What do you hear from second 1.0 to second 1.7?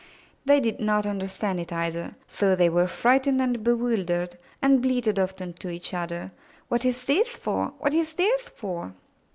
understand